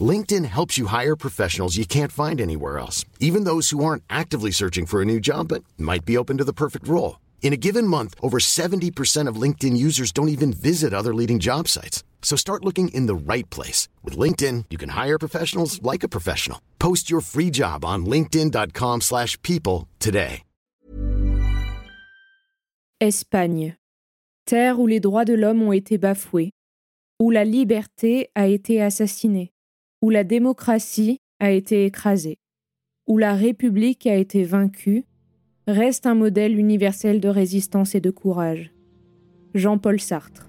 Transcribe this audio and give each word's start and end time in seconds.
LinkedIn 0.00 0.44
helps 0.44 0.76
you 0.76 0.86
hire 0.86 1.16
professionals 1.16 1.78
you 1.78 1.86
can't 1.86 2.12
find 2.12 2.40
anywhere 2.40 2.78
else, 2.78 3.06
even 3.18 3.44
those 3.44 3.70
who 3.70 3.82
aren't 3.82 4.02
actively 4.10 4.50
searching 4.50 4.84
for 4.84 5.00
a 5.00 5.06
new 5.06 5.18
job 5.20 5.48
but 5.48 5.64
might 5.78 6.04
be 6.04 6.18
open 6.18 6.36
to 6.36 6.44
the 6.44 6.52
perfect 6.52 6.86
role. 6.86 7.18
In 7.40 7.54
a 7.54 7.56
given 7.56 7.86
month, 7.86 8.14
over 8.20 8.38
70% 8.38 9.26
of 9.26 9.40
LinkedIn 9.40 9.76
users 9.76 10.12
don't 10.12 10.28
even 10.28 10.52
visit 10.52 10.92
other 10.92 11.14
leading 11.14 11.38
job 11.38 11.66
sites. 11.66 12.04
So 12.20 12.36
start 12.36 12.64
looking 12.64 12.88
in 12.88 13.06
the 13.06 13.14
right 13.14 13.48
place. 13.48 13.88
With 14.04 14.18
LinkedIn, 14.18 14.66
you 14.68 14.76
can 14.76 14.90
hire 14.90 15.18
professionals 15.18 15.80
like 15.82 16.02
a 16.02 16.08
professional. 16.08 16.60
Post 16.78 17.08
your 17.10 17.22
free 17.22 17.50
job 17.50 17.84
on 17.86 18.04
linkedin.com 18.04 19.00
slash 19.00 19.40
people 19.40 19.88
today. 19.98 20.42
Espagne. 23.00 23.76
Terre 24.44 24.80
où 24.80 24.88
les 24.88 24.98
droits 24.98 25.24
de 25.24 25.34
l'homme 25.34 25.62
ont 25.62 25.70
été 25.70 25.98
bafoués, 25.98 26.50
où 27.20 27.30
la 27.30 27.44
liberté 27.44 28.28
a 28.34 28.48
été 28.48 28.82
assassinée, 28.82 29.52
où 30.02 30.10
la 30.10 30.24
démocratie 30.24 31.20
a 31.40 31.50
été 31.50 31.84
écrasée, 31.84 32.38
où 33.06 33.18
la 33.18 33.34
République 33.34 34.06
a 34.06 34.16
été 34.16 34.44
vaincue, 34.44 35.04
reste 35.66 36.06
un 36.06 36.14
modèle 36.14 36.58
universel 36.58 37.20
de 37.20 37.28
résistance 37.28 37.94
et 37.94 38.00
de 38.00 38.10
courage. 38.10 38.72
Jean-Paul 39.54 40.00
Sartre. 40.00 40.48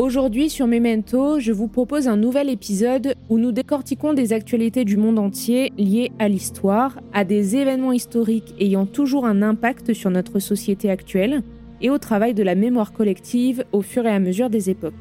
Aujourd'hui 0.00 0.48
sur 0.48 0.66
Memento, 0.66 1.40
je 1.40 1.52
vous 1.52 1.68
propose 1.68 2.08
un 2.08 2.16
nouvel 2.16 2.48
épisode 2.48 3.16
où 3.28 3.36
nous 3.36 3.52
décortiquons 3.52 4.14
des 4.14 4.32
actualités 4.32 4.86
du 4.86 4.96
monde 4.96 5.18
entier 5.18 5.74
liées 5.76 6.10
à 6.18 6.26
l'histoire, 6.26 6.98
à 7.12 7.24
des 7.24 7.56
événements 7.56 7.92
historiques 7.92 8.54
ayant 8.58 8.86
toujours 8.86 9.26
un 9.26 9.42
impact 9.42 9.92
sur 9.92 10.08
notre 10.08 10.38
société 10.38 10.88
actuelle 10.88 11.42
et 11.82 11.90
au 11.90 11.98
travail 11.98 12.32
de 12.32 12.42
la 12.42 12.54
mémoire 12.54 12.94
collective 12.94 13.62
au 13.72 13.82
fur 13.82 14.06
et 14.06 14.10
à 14.10 14.18
mesure 14.20 14.48
des 14.48 14.70
époques. 14.70 14.94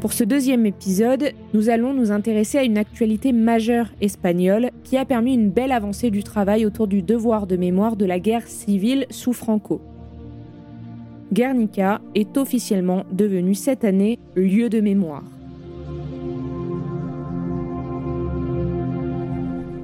Pour 0.00 0.12
ce 0.12 0.22
deuxième 0.22 0.66
épisode, 0.66 1.32
nous 1.52 1.68
allons 1.68 1.94
nous 1.94 2.12
intéresser 2.12 2.58
à 2.58 2.62
une 2.62 2.78
actualité 2.78 3.32
majeure 3.32 3.88
espagnole 4.00 4.70
qui 4.84 4.96
a 4.96 5.04
permis 5.04 5.34
une 5.34 5.50
belle 5.50 5.72
avancée 5.72 6.12
du 6.12 6.22
travail 6.22 6.64
autour 6.64 6.86
du 6.86 7.02
devoir 7.02 7.48
de 7.48 7.56
mémoire 7.56 7.96
de 7.96 8.06
la 8.06 8.20
guerre 8.20 8.46
civile 8.46 9.06
sous 9.10 9.32
Franco. 9.32 9.80
Guernica 11.32 12.00
est 12.14 12.36
officiellement 12.36 13.04
devenu 13.12 13.54
cette 13.54 13.84
année 13.84 14.18
lieu 14.36 14.68
de 14.68 14.80
mémoire. 14.80 15.24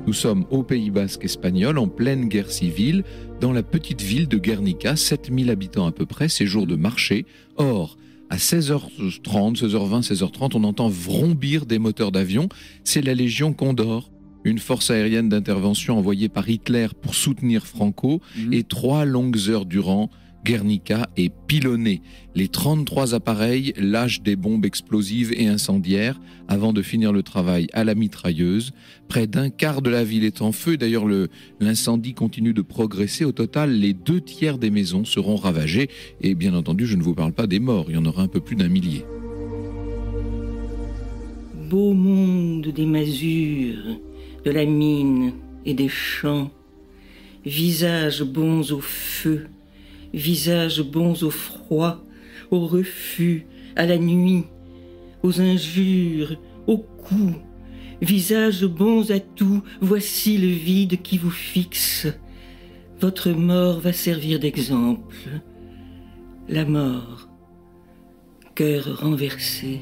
Nous 0.07 0.13
sommes 0.13 0.45
au 0.51 0.63
Pays 0.63 0.91
basque 0.91 1.25
espagnol, 1.25 1.79
en 1.79 1.89
pleine 1.89 2.29
guerre 2.29 2.51
civile, 2.51 3.05
dans 3.41 3.53
la 3.53 3.63
petite 3.63 4.03
ville 4.03 4.29
de 4.29 4.37
Guernica, 4.37 4.95
7000 4.95 5.51
habitants 5.51 5.87
à 5.87 5.93
peu 5.93 6.07
près, 6.07 6.29
c'est 6.29 6.47
jour 6.47 6.67
de 6.67 6.77
marché. 6.77 7.25
Or, 7.57 7.97
à 8.29 8.37
16h30, 8.37 9.59
16h20, 9.59 10.07
16h30, 10.13 10.53
on 10.55 10.65
entend 10.65 10.89
vrombir 10.89 11.67
des 11.67 11.79
moteurs 11.79 12.13
d'avion. 12.13 12.49
C'est 12.85 13.03
la 13.03 13.15
Légion 13.15 13.53
Condor, 13.53 14.11
une 14.45 14.59
force 14.59 14.91
aérienne 14.91 15.29
d'intervention 15.29 15.99
envoyée 15.99 16.29
par 16.29 16.49
Hitler 16.49 16.89
pour 17.01 17.15
soutenir 17.15 17.67
Franco, 17.67 18.21
mmh. 18.37 18.53
et 18.53 18.63
trois 18.65 19.05
longues 19.05 19.49
heures 19.49 19.67
durant, 19.67 20.11
Guernica 20.45 21.09
est 21.17 21.33
pilonné. 21.47 22.03
Les 22.35 22.49
33 22.49 23.15
appareils 23.15 23.73
lâchent 23.77 24.23
des 24.23 24.35
bombes 24.35 24.65
explosives 24.65 25.33
et 25.37 25.47
incendiaires 25.47 26.21
avant 26.49 26.73
de 26.73 26.83
finir 26.83 27.13
le 27.13 27.23
travail 27.23 27.69
à 27.73 27.85
la 27.85 27.95
mitrailleuse. 27.95 28.73
Près 29.09 29.27
d'un 29.27 29.51
quart 29.51 29.83
de 29.83 29.91
la 29.91 30.03
ville 30.03 30.25
est 30.25 30.43
en 30.43 30.51
feu. 30.51 30.77
D'ailleurs, 30.77 31.05
l'incendie 31.61 32.15
continue 32.15 32.53
de 32.53 32.63
progresser. 32.63 33.25
Au 33.25 33.33
total, 33.33 33.73
les 33.73 33.93
deux 33.95 34.21
tiers 34.21 34.59
des 34.59 34.71
maisons 34.71 35.05
seront 35.05 35.37
ravagées. 35.37 35.89
Et 36.21 36.35
bien 36.35 36.55
entendu, 36.55 36.87
je 36.87 36.97
ne 36.97 37.03
vous 37.03 37.15
parle 37.15 37.33
pas 37.33 37.47
des 37.47 37.61
morts. 37.61 37.87
Il 37.89 37.95
y 37.95 37.99
en 37.99 38.05
aura 38.05 38.23
un 38.23 38.29
peu 38.29 38.41
plus 38.41 38.57
d'un 38.57 38.69
millier. 38.69 39.05
Beau 41.71 41.93
monde 41.93 42.67
des 42.69 42.85
masures, 42.85 43.99
de 44.45 44.51
la 44.51 44.67
mine 44.67 45.33
et 45.65 45.73
des 45.73 45.89
champs, 45.89 46.51
visages 47.45 48.23
bons 48.25 48.73
au 48.73 48.81
feu 48.81 49.47
visages 50.13 50.83
bons 50.83 51.23
au 51.23 51.31
froid, 51.31 52.03
au 52.51 52.67
refus, 52.67 53.47
à 53.77 53.87
la 53.87 53.99
nuit, 53.99 54.45
aux 55.23 55.41
injures, 55.41 56.37
aux 56.67 56.79
coups, 56.79 57.37
visages 58.01 58.65
bons 58.65 59.11
à 59.11 59.21
tout, 59.21 59.63
voici 59.81 60.39
le 60.39 60.49
vide 60.49 61.03
qui 61.03 61.19
vous 61.19 61.31
fixe. 61.31 62.07
Votre 63.01 63.31
mort 63.31 63.81
va 63.81 63.93
servir 63.93 64.39
d'exemple. 64.39 65.41
La 66.49 66.65
mort, 66.65 67.29
cœur 68.55 69.01
renversé. 69.01 69.81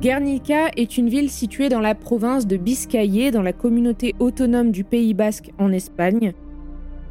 Guernica 0.00 0.68
est 0.76 0.98
une 0.98 1.08
ville 1.08 1.30
située 1.30 1.70
dans 1.70 1.80
la 1.80 1.94
province 1.94 2.46
de 2.46 2.58
Biscaye, 2.58 3.30
dans 3.30 3.40
la 3.40 3.54
communauté 3.54 4.14
autonome 4.18 4.70
du 4.70 4.84
Pays 4.84 5.14
basque 5.14 5.52
en 5.58 5.72
Espagne. 5.72 6.34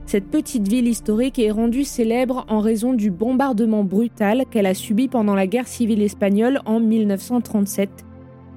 Cette 0.06 0.28
petite 0.28 0.68
ville 0.68 0.88
historique 0.88 1.40
est 1.40 1.50
rendue 1.50 1.84
célèbre 1.84 2.46
en 2.48 2.60
raison 2.60 2.94
du 2.94 3.10
bombardement 3.10 3.84
brutal 3.84 4.44
qu'elle 4.52 4.68
a 4.68 4.76
subi 4.76 5.08
pendant 5.08 5.34
la 5.34 5.48
guerre 5.48 5.68
civile 5.68 6.04
espagnole 6.04 6.62
en 6.66 6.80
1937, 6.80 7.90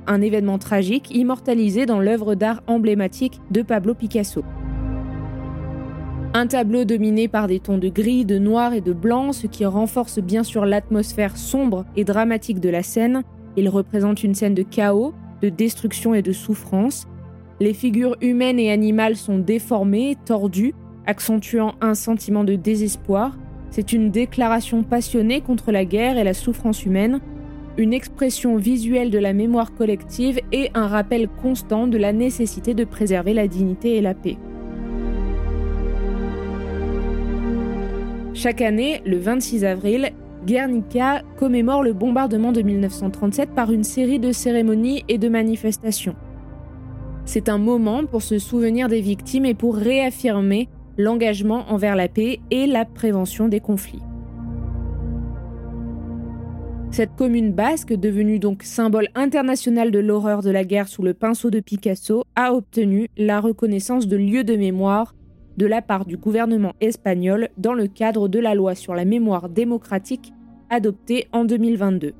un 0.07 0.21
événement 0.21 0.59
tragique 0.59 1.11
immortalisé 1.11 1.87
dans 1.87 1.99
l'œuvre 1.99 2.35
d'art 2.35 2.63
emblématique 2.67 3.41
de 3.51 3.63
Pablo 3.63 3.95
Picasso. 3.95 4.45
Un 6.35 6.47
tableau 6.47 6.85
dominé 6.85 7.29
par 7.29 7.47
des 7.47 7.61
tons 7.61 7.79
de 7.79 7.89
gris, 7.89 8.27
de 8.27 8.39
noir 8.39 8.75
et 8.75 8.83
de 8.83 8.93
blanc, 8.93 9.33
ce 9.33 9.47
qui 9.47 9.65
renforce 9.65 10.19
bien 10.19 10.45
sûr 10.45 10.67
l'atmosphère 10.67 11.39
sombre 11.39 11.87
et 11.97 12.05
dramatique 12.05 12.61
de 12.61 12.69
la 12.69 12.83
scène, 12.83 13.23
il 13.59 13.69
représente 13.69 14.23
une 14.23 14.35
scène 14.35 14.55
de 14.55 14.63
chaos, 14.63 15.15
de 15.43 15.49
destruction 15.49 16.15
et 16.15 16.23
de 16.23 16.33
souffrance. 16.33 17.07
Les 17.61 17.75
figures 17.75 18.17
humaines 18.21 18.59
et 18.59 18.71
animales 18.71 19.17
sont 19.17 19.39
déformées, 19.39 20.17
tordues, 20.25 20.75
accentuant 21.07 21.75
un 21.81 21.95
sentiment 21.95 22.45
de 22.45 22.55
désespoir. 22.55 23.37
C'est 23.71 23.93
une 23.93 24.11
déclaration 24.11 24.83
passionnée 24.83 25.41
contre 25.41 25.73
la 25.73 25.85
guerre 25.85 26.19
et 26.19 26.25
la 26.25 26.35
souffrance 26.35 26.85
humaine, 26.85 27.21
une 27.77 27.93
expression 27.93 28.57
visuelle 28.57 29.11
de 29.11 29.19
la 29.19 29.33
mémoire 29.33 29.75
collective 29.75 30.41
et 30.53 30.71
un 30.75 30.87
rappel 30.87 31.29
constant 31.29 31.87
de 31.87 31.97
la 31.97 32.13
nécessité 32.13 32.75
de 32.75 32.85
préserver 32.85 33.35
la 33.35 33.47
dignité 33.47 33.97
et 33.97 34.01
la 34.01 34.15
paix. 34.15 34.37
Chaque 38.35 38.61
année, 38.61 39.03
le 39.05 39.19
26 39.19 39.65
avril, 39.65 40.13
Guernica 40.47 41.23
commémore 41.37 41.83
le 41.83 41.93
bombardement 41.93 42.53
de 42.53 42.63
1937 42.63 43.51
par 43.51 43.73
une 43.73 43.85
série 43.85 44.19
de 44.19 44.33
cérémonies 44.33 45.05
et 45.09 45.19
de 45.19 45.29
manifestations. 45.29 46.17
C'est 47.25 47.49
un 47.49 47.59
moment 47.59 48.07
pour 48.07 48.23
se 48.23 48.39
souvenir 48.39 48.89
des 48.89 49.01
victimes 49.01 49.45
et 49.45 49.55
pour 49.55 49.77
réaffirmer 49.77 50.69
l'engagement 50.97 51.71
envers 51.71 51.97
la 51.97 52.09
paix 52.09 52.41
et 52.51 52.67
la 52.67 52.85
prévention 52.85 53.49
des 53.49 53.61
conflits. 53.61 54.03
Cette 56.91 57.15
commune 57.17 57.53
basque, 57.53 57.93
devenue 57.93 58.39
donc 58.39 58.63
symbole 58.63 59.09
international 59.15 59.91
de 59.91 59.99
l'horreur 59.99 60.43
de 60.43 60.51
la 60.51 60.65
guerre 60.65 60.89
sous 60.89 61.03
le 61.03 61.13
pinceau 61.13 61.51
de 61.51 61.61
Picasso, 61.61 62.25
a 62.35 62.55
obtenu 62.55 63.09
la 63.19 63.41
reconnaissance 63.41 64.09
de 64.09 64.17
lieu 64.17 64.43
de 64.43 64.57
mémoire 64.57 65.15
de 65.59 65.67
la 65.67 65.83
part 65.83 66.07
du 66.07 66.17
gouvernement 66.17 66.73
espagnol 66.81 67.49
dans 67.59 67.75
le 67.75 67.89
cadre 67.89 68.29
de 68.29 68.39
la 68.39 68.55
loi 68.55 68.77
sur 68.77 68.95
la 68.95 69.05
mémoire 69.05 69.49
démocratique 69.49 70.33
adoptée 70.71 71.27
en 71.33 71.45
2022. 71.45 72.15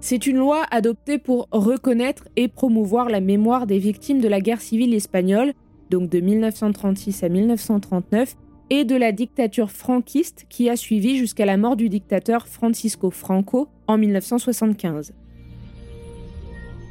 C'est 0.00 0.26
une 0.26 0.36
loi 0.36 0.66
adoptée 0.70 1.18
pour 1.18 1.48
reconnaître 1.52 2.28
et 2.36 2.48
promouvoir 2.48 3.08
la 3.08 3.20
mémoire 3.20 3.66
des 3.66 3.78
victimes 3.78 4.20
de 4.20 4.28
la 4.28 4.40
guerre 4.40 4.60
civile 4.60 4.92
espagnole, 4.94 5.54
donc 5.90 6.10
de 6.10 6.20
1936 6.20 7.22
à 7.22 7.28
1939, 7.28 8.36
et 8.70 8.84
de 8.84 8.96
la 8.96 9.12
dictature 9.12 9.70
franquiste 9.70 10.46
qui 10.48 10.68
a 10.68 10.76
suivi 10.76 11.16
jusqu'à 11.16 11.46
la 11.46 11.56
mort 11.56 11.76
du 11.76 11.88
dictateur 11.88 12.48
Francisco 12.48 13.10
Franco 13.10 13.68
en 13.86 13.96
1975. 13.96 15.14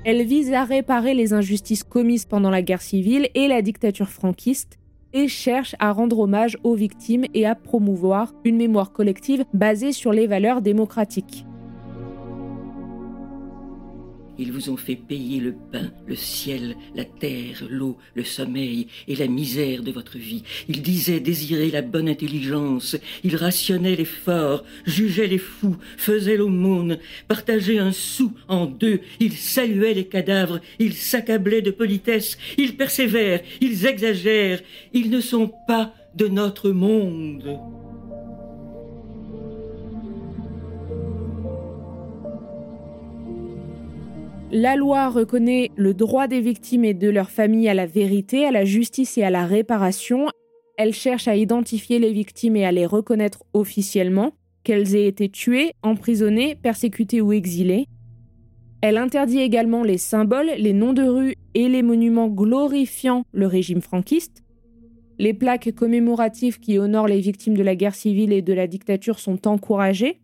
Elle 0.06 0.24
vise 0.24 0.52
à 0.52 0.66
réparer 0.66 1.14
les 1.14 1.32
injustices 1.32 1.84
commises 1.84 2.26
pendant 2.26 2.50
la 2.50 2.62
guerre 2.62 2.82
civile 2.82 3.30
et 3.36 3.48
la 3.48 3.62
dictature 3.62 4.10
franquiste 4.10 4.78
et 5.14 5.30
cherche 5.30 5.76
à 5.80 5.94
rendre 5.94 6.20
hommage 6.20 6.58
aux 6.64 6.76
victimes 6.76 7.24
et 7.34 7.46
à 7.46 7.56
promouvoir 7.56 8.34
une 8.44 8.58
mémoire 8.58 8.92
collective 8.92 9.46
basée 9.54 9.94
sur 9.94 10.12
les 10.12 10.28
valeurs 10.28 10.62
démocratiques. 10.62 11.46
Ils 14.40 14.52
vous 14.52 14.70
ont 14.70 14.78
fait 14.78 14.96
payer 14.96 15.40
le 15.40 15.54
pain, 15.72 15.92
le 16.08 16.16
ciel, 16.16 16.76
la 16.96 17.06
terre, 17.06 17.68
l'eau, 17.70 17.98
le 18.16 18.24
sommeil 18.24 18.88
et 19.08 19.16
la 19.16 19.28
misère 19.28 19.84
de 19.84 19.92
votre 19.92 20.18
vie. 20.18 20.44
Ils 20.68 20.82
disaient 20.82 21.20
désirer 21.20 21.70
la 21.70 21.82
bonne 21.82 22.10
intelligence. 22.10 22.96
Ils 23.24 23.36
rationnaient 23.36 23.96
les 23.96 24.06
forts, 24.06 24.64
jugeaient 24.86 25.28
les 25.28 25.38
fous, 25.38 25.78
faisaient 25.98 26.38
l'aumône, 26.38 26.98
partageaient 27.28 27.78
un 27.78 27.92
sou 27.92 28.34
en 28.48 28.66
deux. 28.66 29.02
Ils 29.20 29.38
saluaient 29.38 29.94
les 29.94 30.08
cadavres. 30.08 30.60
Ils 30.80 30.96
s'accablaient 30.96 31.62
de 31.62 31.72
politesse. 31.72 32.38
Ils 32.58 32.76
persévèrent. 32.76 33.42
Ils 33.62 33.86
exagèrent. 33.86 34.62
Ils 34.94 35.10
ne 35.10 35.22
sont 35.22 35.52
pas 35.68 35.94
de 36.16 36.28
notre 36.28 36.72
monde. 36.72 37.60
La 44.56 44.76
loi 44.76 45.10
reconnaît 45.10 45.72
le 45.76 45.96
droit 45.96 46.28
des 46.28 46.40
victimes 46.40 46.86
et 46.86 46.94
de 46.94 47.10
leurs 47.10 47.32
familles 47.32 47.70
à 47.70 47.74
la 47.74 47.88
vérité, 47.88 48.46
à 48.46 48.52
la 48.52 48.66
justice 48.66 49.18
et 49.18 49.24
à 49.24 49.32
la 49.32 49.48
réparation. 49.48 50.28
Elle 50.78 50.94
cherche 50.94 51.28
à 51.28 51.36
identifier 51.36 51.98
les 51.98 52.14
victimes 52.14 52.56
et 52.56 52.64
à 52.64 52.72
les 52.72 52.86
reconnaître 52.86 53.42
officiellement, 53.54 54.34
qu'elles 54.64 54.96
aient 54.96 55.08
été 55.08 55.28
tuées, 55.28 55.72
emprisonnées, 55.82 56.54
persécutées 56.54 57.20
ou 57.20 57.34
exilées. 57.34 57.88
Elle 58.82 58.98
interdit 58.98 59.40
également 59.40 59.82
les 59.82 59.98
symboles, 59.98 60.52
les 60.56 60.74
noms 60.74 60.94
de 60.94 61.02
rues 61.02 61.36
et 61.56 61.68
les 61.68 61.82
monuments 61.82 62.28
glorifiant 62.28 63.24
le 63.32 63.48
régime 63.48 63.82
franquiste. 63.82 64.44
Les 65.18 65.34
plaques 65.34 65.74
commémoratives 65.74 66.60
qui 66.60 66.78
honorent 66.78 67.08
les 67.08 67.22
victimes 67.22 67.58
de 67.58 67.64
la 67.64 67.76
guerre 67.76 67.96
civile 67.96 68.32
et 68.32 68.44
de 68.44 68.54
la 68.54 68.68
dictature 68.68 69.18
sont 69.18 69.48
encouragées. 69.48 70.20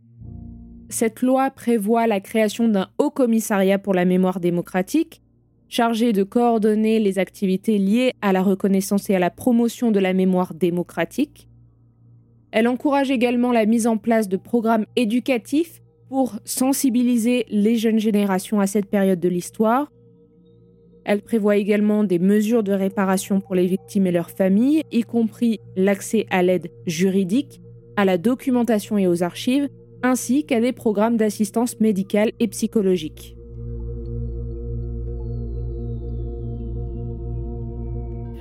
Cette 0.89 1.21
loi 1.21 1.51
prévoit 1.51 2.07
la 2.07 2.19
création 2.19 2.67
d'un 2.67 2.89
haut 2.97 3.11
commissariat 3.11 3.77
pour 3.77 3.93
la 3.93 4.05
mémoire 4.05 4.39
démocratique, 4.39 5.21
chargé 5.69 6.13
de 6.13 6.23
coordonner 6.23 6.99
les 6.99 7.19
activités 7.19 7.77
liées 7.77 8.13
à 8.23 8.33
la 8.33 8.41
reconnaissance 8.41 9.07
et 9.11 9.15
à 9.15 9.19
la 9.19 9.29
promotion 9.29 9.91
de 9.91 9.99
la 9.99 10.13
mémoire 10.13 10.55
démocratique. 10.55 11.47
Elle 12.51 12.67
encourage 12.67 13.11
également 13.11 13.51
la 13.51 13.67
mise 13.67 13.85
en 13.85 13.97
place 13.97 14.27
de 14.27 14.37
programmes 14.37 14.87
éducatifs 14.95 15.79
pour 16.09 16.39
sensibiliser 16.43 17.45
les 17.49 17.75
jeunes 17.75 17.99
générations 17.99 18.59
à 18.59 18.65
cette 18.65 18.87
période 18.87 19.19
de 19.19 19.29
l'histoire. 19.29 19.91
Elle 21.05 21.21
prévoit 21.21 21.57
également 21.57 22.03
des 22.03 22.17
mesures 22.17 22.63
de 22.63 22.71
réparation 22.71 23.41
pour 23.41 23.53
les 23.53 23.67
victimes 23.67 24.07
et 24.07 24.11
leurs 24.11 24.31
familles, 24.31 24.81
y 24.91 25.03
compris 25.03 25.59
l'accès 25.75 26.25
à 26.31 26.41
l'aide 26.41 26.71
juridique, 26.87 27.61
à 27.95 28.05
la 28.05 28.17
documentation 28.17 28.97
et 28.97 29.05
aux 29.05 29.21
archives, 29.21 29.69
ainsi 30.03 30.45
qu'à 30.45 30.61
des 30.61 30.71
programmes 30.71 31.17
d'assistance 31.17 31.79
médicale 31.79 32.31
et 32.39 32.47
psychologique. 32.47 33.35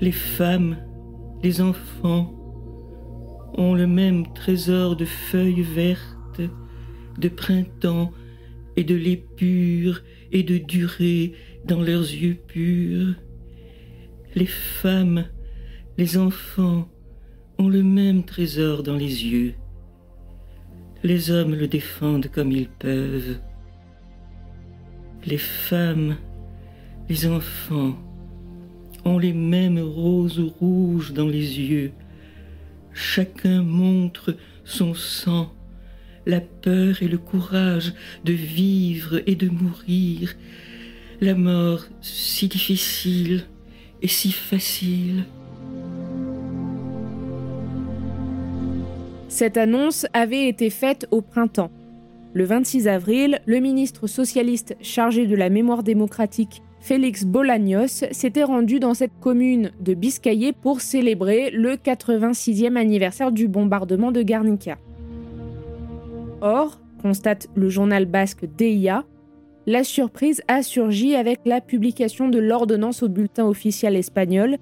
Les 0.01 0.13
femmes, 0.13 0.77
les 1.43 1.61
enfants 1.61 2.33
ont 3.57 3.75
le 3.75 3.87
même 3.87 4.33
trésor 4.33 4.95
de 4.95 5.05
feuilles 5.05 5.63
vertes, 5.63 6.41
de 7.19 7.29
printemps 7.29 8.13
et 8.77 8.85
de 8.85 8.95
lait 8.95 9.25
pur 9.37 10.03
et 10.31 10.45
de 10.45 10.59
durée 10.59 11.33
dans 11.65 11.83
leurs 11.83 12.03
yeux 12.03 12.37
purs. 12.47 13.15
Les 14.37 14.47
femmes, 14.47 15.25
les 15.97 16.17
enfants 16.17 16.89
ont 17.59 17.69
le 17.69 17.83
même 17.83 18.23
trésor 18.23 18.85
dans 18.85 18.95
les 18.95 19.27
yeux 19.27 19.55
les 21.03 21.31
hommes 21.31 21.55
le 21.55 21.69
défendent 21.69 22.29
comme 22.29 22.51
ils 22.51 22.69
peuvent. 22.69 23.39
Les 25.25 25.39
femmes, 25.39 26.17
les 27.09 27.27
enfants 27.27 27.97
ont 29.05 29.19
les 29.19 29.33
mêmes 29.33 29.81
roses 29.81 30.41
rouges 30.61 31.13
dans 31.13 31.29
les 31.29 31.61
yeux. 31.61 31.93
Chacun 32.93 33.63
montre 33.63 34.37
son 34.65 34.95
sang, 34.95 35.53
la 36.27 36.41
peur 36.41 37.03
et 37.03 37.09
le 37.09 37.19
courage 37.19 37.95
de 38.25 38.33
vivre 38.33 39.23
et 39.27 39.37
de 39.37 39.49
mourir, 39.49 40.35
la 41.21 41.35
mort 41.35 41.85
si 42.01 42.49
difficile 42.49 43.45
et 44.03 44.09
si 44.09 44.33
facile. 44.33 45.25
Cette 49.39 49.57
annonce 49.57 50.05
avait 50.15 50.49
été 50.49 50.69
faite 50.69 51.07
au 51.13 51.21
printemps. 51.21 51.71
Le 52.33 52.43
26 52.43 52.89
avril, 52.89 53.39
le 53.47 53.61
ministre 53.61 54.09
socialiste 54.09 54.75
chargé 54.81 55.29
de 55.29 55.37
la 55.37 55.49
mémoire 55.49 55.85
démocratique, 55.85 56.61
Félix 56.81 57.25
Bolaños, 57.25 57.87
s'était 58.11 58.43
rendu 58.43 58.81
dans 58.81 58.95
cette 58.95 59.17
commune 59.21 59.71
de 59.79 59.95
Biscayé 59.95 60.53
pour 60.53 60.81
célébrer 60.81 61.53
le 61.53 61.77
86e 61.77 62.75
anniversaire 62.75 63.31
du 63.31 63.47
bombardement 63.47 64.11
de 64.11 64.23
Guernica. 64.23 64.77
Or, 66.41 66.81
constate 67.01 67.47
le 67.55 67.69
journal 67.69 68.07
basque 68.07 68.45
DEIA, 68.57 69.05
la 69.67 69.85
surprise 69.85 70.43
a 70.49 70.65
surgi 70.65 71.15
avec 71.15 71.39
la 71.45 71.61
publication 71.61 72.29
de 72.29 72.41
l'ordonnance 72.41 73.05
au 73.05 73.09
bulletin 73.09 73.47
officiel 73.47 73.95
espagnol 73.95 74.57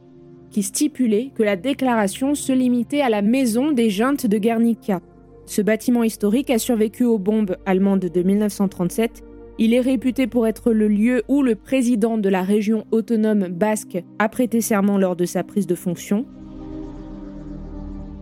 qui 0.50 0.62
stipulait 0.62 1.30
que 1.34 1.42
la 1.42 1.56
déclaration 1.56 2.34
se 2.34 2.52
limitait 2.52 3.00
à 3.00 3.08
la 3.08 3.22
maison 3.22 3.72
des 3.72 3.90
juntes 3.90 4.26
de 4.26 4.38
Guernica. 4.38 5.00
Ce 5.46 5.62
bâtiment 5.62 6.02
historique 6.02 6.50
a 6.50 6.58
survécu 6.58 7.04
aux 7.04 7.18
bombes 7.18 7.56
allemandes 7.66 8.00
de 8.00 8.22
1937. 8.22 9.22
Il 9.58 9.74
est 9.74 9.80
réputé 9.80 10.26
pour 10.26 10.46
être 10.46 10.72
le 10.72 10.88
lieu 10.88 11.22
où 11.28 11.42
le 11.42 11.54
président 11.54 12.18
de 12.18 12.28
la 12.28 12.42
région 12.42 12.84
autonome 12.90 13.48
basque 13.48 14.02
a 14.18 14.28
prêté 14.28 14.60
serment 14.60 14.98
lors 14.98 15.16
de 15.16 15.24
sa 15.24 15.44
prise 15.44 15.66
de 15.66 15.74
fonction. 15.74 16.26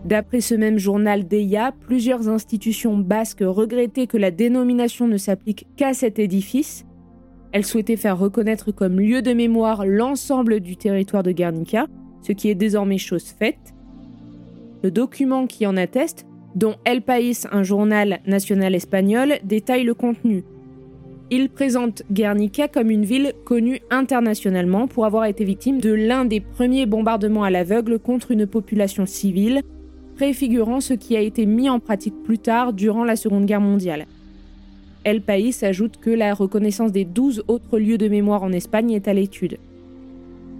D'après 0.05 0.39
ce 0.39 0.53
même 0.53 0.77
journal 0.77 1.27
DEIA, 1.27 1.73
plusieurs 1.87 2.29
institutions 2.29 2.95
basques 2.95 3.43
regrettaient 3.43 4.05
que 4.05 4.17
la 4.17 4.29
dénomination 4.29 5.07
ne 5.07 5.17
s'applique 5.17 5.65
qu'à 5.75 5.95
cet 5.95 6.19
édifice. 6.19 6.85
Elles 7.51 7.65
souhaitaient 7.65 7.95
faire 7.95 8.19
reconnaître 8.19 8.71
comme 8.71 8.99
lieu 8.99 9.23
de 9.23 9.33
mémoire 9.33 9.83
l'ensemble 9.83 10.59
du 10.59 10.77
territoire 10.77 11.23
de 11.23 11.31
Guernica, 11.31 11.87
ce 12.25 12.31
qui 12.31 12.49
est 12.49 12.55
désormais 12.55 12.97
chose 12.97 13.25
faite. 13.25 13.73
Le 14.83 14.89
document 14.89 15.45
qui 15.45 15.67
en 15.67 15.77
atteste, 15.77 16.25
dont 16.55 16.75
El 16.85 17.01
País, 17.01 17.45
un 17.51 17.63
journal 17.63 18.19
national 18.25 18.73
espagnol, 18.73 19.35
détaille 19.43 19.83
le 19.83 19.93
contenu. 19.93 20.43
Il 21.31 21.49
présente 21.49 22.03
Guernica 22.11 22.67
comme 22.67 22.89
une 22.89 23.05
ville 23.05 23.33
connue 23.45 23.79
internationalement 23.89 24.87
pour 24.87 25.05
avoir 25.05 25.25
été 25.25 25.43
victime 25.43 25.79
de 25.79 25.91
l'un 25.91 26.25
des 26.25 26.39
premiers 26.39 26.85
bombardements 26.85 27.43
à 27.43 27.49
l'aveugle 27.49 27.99
contre 27.99 28.31
une 28.31 28.47
population 28.47 29.05
civile, 29.05 29.61
préfigurant 30.15 30.81
ce 30.81 30.93
qui 30.93 31.17
a 31.17 31.21
été 31.21 31.45
mis 31.45 31.69
en 31.69 31.79
pratique 31.79 32.23
plus 32.23 32.39
tard 32.39 32.73
durant 32.73 33.03
la 33.03 33.15
Seconde 33.15 33.45
Guerre 33.45 33.61
mondiale. 33.61 34.05
El 35.03 35.21
País 35.21 35.63
ajoute 35.63 35.97
que 35.97 36.09
la 36.09 36.33
reconnaissance 36.33 36.91
des 36.91 37.05
12 37.05 37.43
autres 37.47 37.77
lieux 37.77 37.97
de 37.97 38.07
mémoire 38.07 38.43
en 38.43 38.51
Espagne 38.51 38.91
est 38.91 39.07
à 39.07 39.13
l'étude 39.13 39.57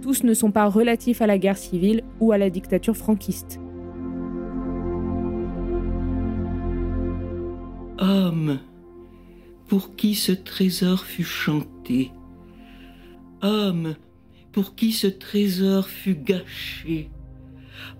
tous 0.02 0.22
ne 0.22 0.34
sont 0.34 0.50
pas 0.50 0.66
relatifs 0.66 1.22
à 1.22 1.26
la 1.26 1.38
guerre 1.38 1.58
civile 1.58 2.02
ou 2.20 2.32
à 2.32 2.38
la 2.38 2.50
dictature 2.50 2.96
franquiste. 2.96 3.60
Homme, 7.98 8.58
pour 9.68 9.96
qui 9.96 10.14
ce 10.14 10.32
trésor 10.32 11.04
fut 11.04 11.24
chanté, 11.24 12.12
homme, 13.42 13.96
pour 14.52 14.74
qui 14.74 14.92
ce 14.92 15.06
trésor 15.06 15.88
fut 15.88 16.14
gâché, 16.14 17.10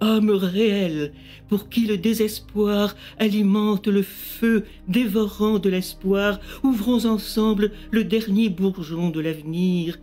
homme 0.00 0.31
réel, 0.31 1.12
pour 1.49 1.69
qui 1.69 1.87
le 1.87 1.97
désespoir 1.97 2.95
alimente 3.19 3.88
le 3.88 4.03
feu 4.03 4.65
dévorant 4.88 5.59
de 5.59 5.69
l'espoir, 5.69 6.41
ouvrons 6.62 7.07
ensemble 7.07 7.73
le 7.91 8.05
dernier 8.05 8.49
bourgeon 8.49 9.11
de 9.11 9.21
l'avenir. 9.21 9.99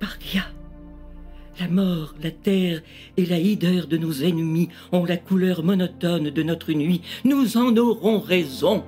Pardia, 0.00 0.44
la 1.60 1.68
mort, 1.68 2.14
la 2.20 2.32
terre 2.32 2.82
et 3.16 3.26
la 3.26 3.38
hideur 3.38 3.86
de 3.86 3.96
nos 3.96 4.24
ennemis 4.24 4.70
ont 4.90 5.04
la 5.04 5.16
couleur 5.16 5.62
monotone 5.62 6.30
de 6.30 6.42
notre 6.42 6.72
nuit. 6.72 7.00
Nous 7.24 7.56
en 7.56 7.76
aurons 7.76 8.18
raison. 8.18 8.82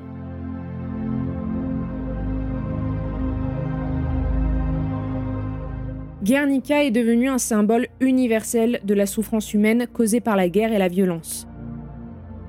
Guernica 6.24 6.82
est 6.82 6.90
devenu 6.90 7.28
un 7.28 7.38
symbole 7.38 7.86
universel 8.00 8.80
de 8.82 8.94
la 8.94 9.06
souffrance 9.06 9.54
humaine 9.54 9.86
causée 9.92 10.20
par 10.20 10.34
la 10.34 10.48
guerre 10.48 10.72
et 10.72 10.78
la 10.78 10.88
violence. 10.88 11.46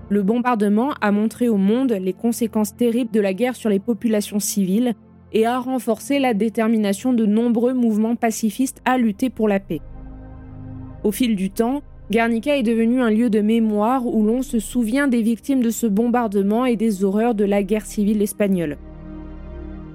Le 0.10 0.24
bombardement 0.24 0.96
a 1.00 1.12
montré 1.12 1.48
au 1.48 1.58
monde 1.58 1.92
les 1.92 2.14
conséquences 2.14 2.76
terribles 2.76 3.12
de 3.12 3.20
la 3.20 3.36
guerre 3.36 3.56
sur 3.56 3.70
les 3.70 3.80
populations 3.80 4.40
civiles 4.40 4.96
et 5.32 5.46
a 5.46 5.60
renforcé 5.60 6.18
la 6.18 6.34
détermination 6.34 7.14
de 7.14 7.28
nombreux 7.28 7.74
mouvements 7.76 8.16
pacifistes 8.16 8.82
à 8.84 8.98
lutter 8.98 9.30
pour 9.30 9.48
la 9.48 9.60
paix. 9.60 9.82
Au 11.08 11.12
fil 11.14 11.38
du 11.38 11.50
temps, 11.52 11.84
Guernica 12.12 12.58
est 12.58 12.64
devenu 12.64 13.00
un 13.00 13.10
lieu 13.10 13.30
de 13.30 13.40
mémoire 13.40 14.06
où 14.06 14.26
l'on 14.26 14.42
se 14.42 14.60
souvient 14.60 15.08
des 15.08 15.22
victimes 15.22 15.64
de 15.64 15.70
ce 15.70 15.88
bombardement 15.88 16.66
et 16.66 16.76
des 16.76 17.06
horreurs 17.06 17.34
de 17.34 17.46
la 17.46 17.64
guerre 17.64 17.86
civile 17.86 18.22
espagnole. 18.22 18.78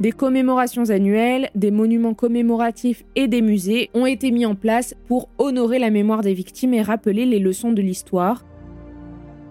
Des 0.01 0.13
commémorations 0.13 0.89
annuelles, 0.89 1.51
des 1.55 1.71
monuments 1.71 2.15
commémoratifs 2.15 3.05
et 3.15 3.29
des 3.29 3.43
musées 3.43 3.91
ont 3.93 4.07
été 4.07 4.31
mis 4.31 4.47
en 4.47 4.55
place 4.55 4.95
pour 5.07 5.29
honorer 5.37 5.79
la 5.79 5.91
mémoire 5.91 6.23
des 6.23 6.33
victimes 6.33 6.73
et 6.73 6.81
rappeler 6.81 7.27
les 7.27 7.41
leçons 7.41 7.73
de 7.73 7.83
l'histoire. 7.83 8.47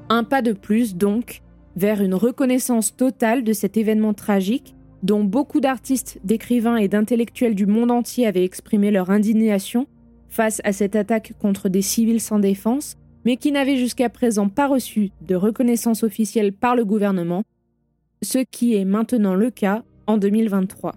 Un 0.09 0.23
pas 0.23 0.41
de 0.41 0.53
plus, 0.53 0.95
donc, 0.95 1.43
vers 1.75 2.01
une 2.01 2.15
reconnaissance 2.15 2.95
totale 2.97 3.43
de 3.43 3.53
cet 3.53 3.77
événement 3.77 4.15
tragique 4.15 4.73
dont 5.03 5.23
beaucoup 5.23 5.59
d'artistes, 5.59 6.19
d'écrivains 6.23 6.77
et 6.77 6.87
d'intellectuels 6.87 7.53
du 7.53 7.67
monde 7.67 7.91
entier 7.91 8.25
avaient 8.25 8.45
exprimé 8.45 8.89
leur 8.89 9.11
indignation 9.11 9.85
face 10.31 10.61
à 10.63 10.73
cette 10.73 10.95
attaque 10.95 11.33
contre 11.39 11.69
des 11.69 11.83
civils 11.83 12.21
sans 12.21 12.39
défense, 12.39 12.95
mais 13.25 13.37
qui 13.37 13.51
n'avaient 13.51 13.77
jusqu'à 13.77 14.09
présent 14.09 14.49
pas 14.49 14.67
reçu 14.67 15.11
de 15.21 15.35
reconnaissance 15.35 16.03
officielle 16.03 16.53
par 16.53 16.75
le 16.75 16.85
gouvernement, 16.85 17.43
ce 18.23 18.39
qui 18.39 18.75
est 18.75 18.85
maintenant 18.85 19.35
le 19.35 19.51
cas 19.51 19.83
en 20.07 20.17
2023. 20.17 20.95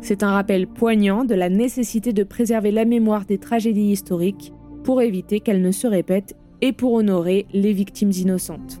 C'est 0.00 0.22
un 0.22 0.32
rappel 0.32 0.66
poignant 0.66 1.24
de 1.24 1.34
la 1.34 1.50
nécessité 1.50 2.12
de 2.12 2.24
préserver 2.24 2.70
la 2.70 2.86
mémoire 2.86 3.26
des 3.26 3.38
tragédies 3.38 3.92
historiques 3.92 4.52
pour 4.82 5.02
éviter 5.02 5.40
qu'elles 5.40 5.62
ne 5.62 5.72
se 5.72 5.86
répètent 5.86 6.34
et 6.62 6.72
pour 6.72 6.94
honorer 6.94 7.46
les 7.52 7.74
victimes 7.74 8.12
innocentes. 8.12 8.80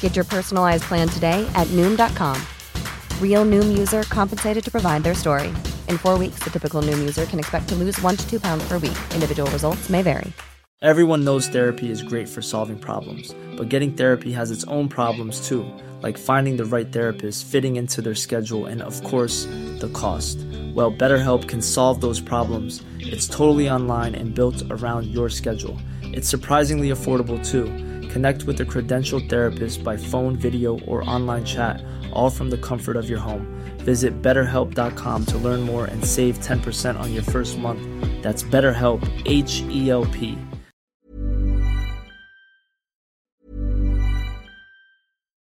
Get 0.00 0.16
your 0.16 0.24
personalized 0.24 0.82
plan 0.82 1.08
today 1.08 1.48
at 1.54 1.68
Noom.com. 1.68 2.36
Real 3.22 3.44
Noom 3.44 3.78
user 3.78 4.02
compensated 4.02 4.64
to 4.64 4.70
provide 4.72 5.04
their 5.04 5.14
story. 5.14 5.54
In 5.86 5.98
four 5.98 6.18
weeks, 6.18 6.40
the 6.40 6.50
typical 6.50 6.82
Noom 6.82 6.98
user 6.98 7.26
can 7.26 7.38
expect 7.38 7.68
to 7.68 7.76
lose 7.76 8.02
one 8.02 8.16
to 8.16 8.28
two 8.28 8.40
pounds 8.40 8.66
per 8.66 8.78
week. 8.78 8.98
Individual 9.14 9.48
results 9.52 9.88
may 9.88 10.02
vary. 10.02 10.32
Everyone 10.80 11.24
knows 11.24 11.48
therapy 11.48 11.90
is 11.90 12.04
great 12.04 12.28
for 12.28 12.40
solving 12.40 12.78
problems, 12.78 13.34
but 13.56 13.68
getting 13.68 13.92
therapy 13.94 14.30
has 14.30 14.52
its 14.52 14.62
own 14.68 14.88
problems 14.88 15.48
too, 15.48 15.66
like 16.02 16.16
finding 16.16 16.56
the 16.56 16.64
right 16.64 16.92
therapist, 16.92 17.46
fitting 17.46 17.74
into 17.74 18.00
their 18.00 18.14
schedule, 18.14 18.66
and 18.66 18.80
of 18.80 19.02
course, 19.02 19.46
the 19.80 19.90
cost. 19.92 20.38
Well, 20.76 20.92
BetterHelp 20.92 21.48
can 21.48 21.62
solve 21.62 22.00
those 22.00 22.20
problems. 22.20 22.84
It's 23.00 23.26
totally 23.26 23.68
online 23.68 24.14
and 24.14 24.36
built 24.36 24.62
around 24.70 25.06
your 25.06 25.28
schedule. 25.28 25.76
It's 26.04 26.28
surprisingly 26.28 26.90
affordable 26.90 27.44
too. 27.44 27.64
Connect 28.18 28.42
with 28.46 28.60
a 28.60 28.64
credentialed 28.64 29.28
therapist 29.28 29.84
by 29.84 29.96
phone, 29.96 30.34
video, 30.34 30.80
or 30.88 31.08
online 31.08 31.44
chat, 31.44 31.80
all 32.12 32.30
from 32.30 32.50
the 32.50 32.58
comfort 32.58 32.96
of 32.96 33.08
your 33.08 33.20
home. 33.20 33.46
Visit 33.84 34.20
betterhelp.com 34.20 35.24
to 35.26 35.38
learn 35.38 35.60
more 35.60 35.84
and 35.84 36.04
save 36.04 36.40
10% 36.40 36.98
on 36.98 37.14
your 37.14 37.22
first 37.22 37.56
month. 37.58 37.80
That's 38.20 38.42
BetterHelp, 38.42 39.00
H 39.24 39.62
E 39.70 39.88
L 39.90 40.04
P. 40.06 40.36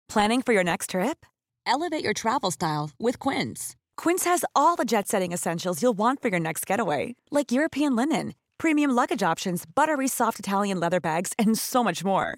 Planning 0.09 0.41
for 0.41 0.53
your 0.53 0.63
next 0.63 0.89
trip? 0.89 1.23
Elevate 1.67 2.03
your 2.03 2.13
travel 2.13 2.49
style 2.49 2.89
with 2.99 3.19
Quince. 3.19 3.75
Quince 3.95 4.23
has 4.23 4.43
all 4.55 4.75
the 4.75 4.85
jet-setting 4.85 5.31
essentials 5.31 5.83
you'll 5.83 5.93
want 5.97 6.19
for 6.19 6.29
your 6.29 6.39
next 6.39 6.65
getaway, 6.65 7.15
like 7.29 7.51
European 7.51 7.95
linen, 7.95 8.33
premium 8.57 8.89
luggage 8.89 9.21
options, 9.21 9.65
buttery 9.67 10.07
soft 10.07 10.39
Italian 10.39 10.79
leather 10.79 10.99
bags, 10.99 11.31
and 11.37 11.55
so 11.59 11.83
much 11.83 12.03
more. 12.03 12.37